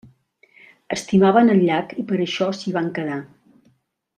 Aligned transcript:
Estimaven 0.95 1.53
el 1.55 1.61
llac, 1.67 1.93
i 2.05 2.09
per 2.13 2.17
això 2.27 2.49
s'hi 2.61 2.75
van 2.79 2.89
quedar. 2.97 3.21